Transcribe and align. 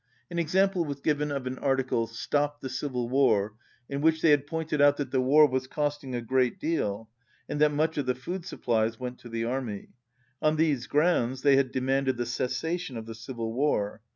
An 0.31 0.39
example 0.39 0.83
was 0.83 0.99
given 0.99 1.31
of 1.31 1.45
an 1.45 1.59
article, 1.59 2.07
"Stop 2.07 2.61
the 2.61 2.69
Civil 2.69 3.07
War," 3.07 3.53
in 3.87 4.01
which 4.01 4.23
they 4.23 4.31
had 4.31 4.47
pointed 4.47 4.81
out 4.81 4.97
that 4.97 5.11
the 5.11 5.21
war 5.21 5.45
was 5.47 5.67
costing 5.67 6.15
a 6.15 6.23
great 6.23 6.59
deal, 6.59 7.07
and 7.47 7.61
that 7.61 7.71
much 7.71 7.99
of 7.99 8.07
the 8.07 8.15
food 8.15 8.43
supplies 8.43 8.99
went 8.99 9.19
to 9.19 9.29
the 9.29 9.45
army. 9.45 9.89
On 10.41 10.55
these 10.55 10.87
grounds 10.87 11.43
they 11.43 11.55
had 11.55 11.71
demanded 11.71 12.17
the 12.17 12.25
cessation 12.25 12.97
of 12.97 13.05
the 13.05 13.13
civil 13.13 13.53
war. 13.53 14.01